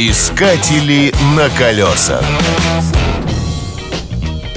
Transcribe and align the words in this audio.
Искатели 0.00 1.12
на 1.34 1.48
колесах. 1.58 2.22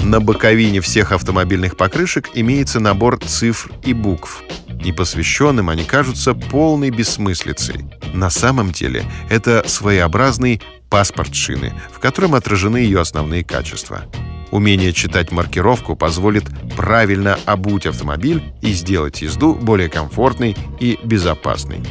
На 0.04 0.20
боковине 0.20 0.82
всех 0.82 1.12
автомобильных 1.12 1.78
покрышек 1.78 2.30
имеется 2.36 2.80
набор 2.80 3.18
цифр 3.26 3.72
и 3.84 3.94
букв. 3.96 4.44
Непосвященным 4.70 5.70
они 5.70 5.84
кажутся 5.84 6.36
полной 6.36 6.92
бессмыслицей. 6.92 7.86
На 8.14 8.30
самом 8.30 8.72
деле 8.72 9.04
это 9.32 9.68
своеобразный 9.68 10.62
паспорт 10.92 11.34
шины, 11.34 11.74
в 11.92 11.98
котором 11.98 12.36
отражены 12.36 12.78
ее 12.78 13.00
основные 13.00 13.44
качества. 13.44 14.04
Умение 14.52 14.94
читать 14.94 15.32
маркировку 15.32 15.96
позволит 15.96 16.44
правильно 16.78 17.40
обуть 17.48 17.88
автомобиль 17.88 18.44
и 18.62 18.74
сделать 18.74 19.24
езду 19.24 19.56
более 19.56 19.90
комфортной 19.90 20.56
и 20.80 21.00
безопасной. 21.04 21.82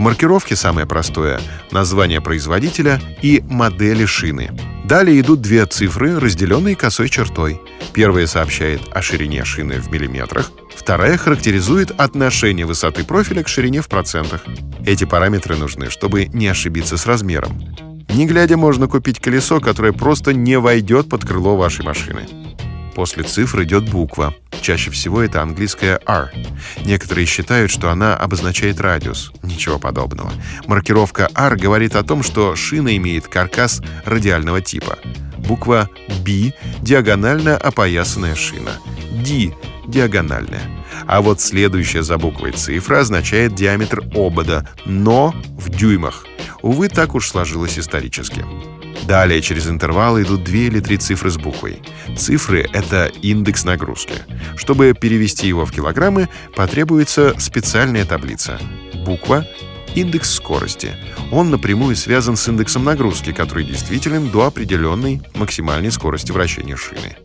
В 0.00 0.02
маркировке 0.02 0.56
самое 0.56 0.86
простое— 0.86 1.42
название 1.72 2.22
производителя 2.22 2.98
и 3.20 3.44
модели 3.46 4.06
шины. 4.06 4.50
Далее 4.86 5.20
идут 5.20 5.42
две 5.42 5.66
цифры, 5.66 6.18
разделенные 6.18 6.74
косой 6.74 7.10
чертой. 7.10 7.60
Первая 7.92 8.26
сообщает 8.26 8.80
о 8.92 9.02
ширине 9.02 9.44
шины 9.44 9.78
в 9.78 9.92
миллиметрах, 9.92 10.52
вторая 10.74 11.18
характеризует 11.18 11.90
отношение 11.90 12.64
высоты 12.64 13.04
профиля 13.04 13.42
к 13.42 13.48
ширине 13.48 13.82
в 13.82 13.88
процентах. 13.88 14.40
Эти 14.86 15.04
параметры 15.04 15.54
нужны, 15.56 15.90
чтобы 15.90 16.24
не 16.28 16.48
ошибиться 16.48 16.96
с 16.96 17.04
размером. 17.04 17.60
Не 18.08 18.26
глядя, 18.26 18.56
можно 18.56 18.86
купить 18.86 19.20
колесо, 19.20 19.60
которое 19.60 19.92
просто 19.92 20.32
не 20.32 20.58
войдет 20.58 21.10
под 21.10 21.26
крыло 21.26 21.58
вашей 21.58 21.84
машины. 21.84 22.26
После 22.94 23.22
цифр 23.22 23.62
идет 23.62 23.88
буква. 23.88 24.34
Чаще 24.60 24.90
всего 24.90 25.22
это 25.22 25.42
английская 25.42 26.00
R. 26.06 26.32
Некоторые 26.84 27.26
считают, 27.26 27.70
что 27.70 27.90
она 27.90 28.16
обозначает 28.16 28.80
радиус. 28.80 29.32
Ничего 29.42 29.78
подобного. 29.78 30.32
Маркировка 30.66 31.28
R 31.34 31.56
говорит 31.56 31.96
о 31.96 32.02
том, 32.02 32.22
что 32.22 32.56
шина 32.56 32.96
имеет 32.96 33.26
каркас 33.28 33.80
радиального 34.04 34.60
типа. 34.60 34.98
Буква 35.38 35.88
B— 36.24 36.52
диагонально 36.82 37.56
опоясанная 37.56 38.34
шина. 38.34 38.72
D— 39.24 39.54
диагональная. 39.86 40.62
А 41.06 41.22
вот 41.22 41.40
следующая 41.40 42.02
за 42.02 42.18
буквой 42.18 42.52
цифра 42.52 43.00
означает 43.00 43.54
диаметр 43.54 44.02
обода, 44.14 44.68
но 44.84 45.34
в 45.58 45.70
дюймах. 45.70 46.24
Увы, 46.62 46.88
так 46.88 47.14
уж 47.14 47.28
сложилось 47.28 47.78
исторически. 47.78 48.44
Далее 49.06 49.40
через 49.40 49.68
интервалы 49.68 50.22
идут 50.22 50.44
две 50.44 50.66
или 50.66 50.80
три 50.80 50.98
цифры 50.98 51.30
с 51.30 51.36
буквой. 51.36 51.82
Цифры— 52.16 52.68
это 52.72 53.06
индекс 53.22 53.64
нагрузки. 53.64 54.14
Чтобы 54.56 54.92
перевести 54.92 55.48
его 55.48 55.64
в 55.64 55.72
килограммы, 55.72 56.28
потребуется 56.54 57.34
специальная 57.38 58.04
таблица. 58.04 58.60
Буква— 59.04 59.46
индекс 59.94 60.34
скорости. 60.34 60.92
Он 61.32 61.50
напрямую 61.50 61.96
связан 61.96 62.36
с 62.36 62.46
индексом 62.48 62.84
нагрузки, 62.84 63.32
который 63.32 63.64
действителен 63.64 64.28
до 64.30 64.46
определенной 64.46 65.22
максимальной 65.34 65.90
скорости 65.90 66.30
вращения 66.30 66.76
шины. 66.76 67.16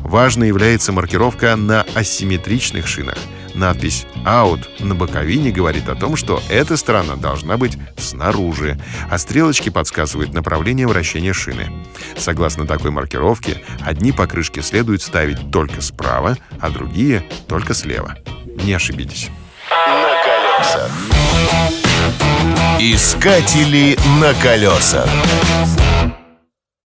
Важной 0.00 0.48
является 0.48 0.92
маркировка 0.92 1.56
на 1.56 1.84
асимметричных 1.94 2.86
шинах— 2.86 3.18
Надпись 3.54 4.06
«Out» 4.24 4.66
на 4.80 4.94
боковине 4.94 5.50
говорит 5.52 5.88
о 5.88 5.94
том, 5.94 6.16
что 6.16 6.42
эта 6.48 6.76
сторона 6.76 7.14
должна 7.14 7.56
быть 7.56 7.78
снаружи, 7.96 8.78
а 9.10 9.16
стрелочки 9.18 9.68
подсказывают 9.68 10.34
направление 10.34 10.88
вращения 10.88 11.32
шины. 11.32 11.70
Согласно 12.16 12.66
такой 12.66 12.90
маркировке, 12.90 13.62
одни 13.80 14.12
покрышки 14.12 14.60
следует 14.60 15.02
ставить 15.02 15.50
только 15.52 15.80
справа, 15.80 16.36
а 16.60 16.70
другие— 16.70 17.24
только 17.48 17.74
слева. 17.74 18.16
Не 18.64 18.74
ошибитесь. 18.74 19.30
На 19.70 20.14
колесах. 20.24 20.90
Искатели 22.80 23.96
на 24.20 24.34
колесах. 24.34 25.08